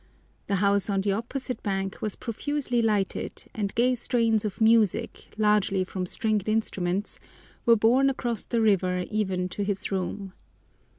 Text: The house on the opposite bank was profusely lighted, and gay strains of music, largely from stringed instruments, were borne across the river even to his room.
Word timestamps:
The 0.47 0.55
house 0.55 0.89
on 0.89 1.01
the 1.01 1.11
opposite 1.11 1.61
bank 1.61 2.01
was 2.01 2.15
profusely 2.15 2.81
lighted, 2.81 3.43
and 3.53 3.75
gay 3.75 3.93
strains 3.93 4.43
of 4.43 4.59
music, 4.59 5.27
largely 5.37 5.83
from 5.83 6.07
stringed 6.07 6.49
instruments, 6.49 7.19
were 7.67 7.75
borne 7.75 8.09
across 8.09 8.43
the 8.45 8.61
river 8.61 9.05
even 9.11 9.47
to 9.49 9.63
his 9.63 9.91
room. 9.91 10.33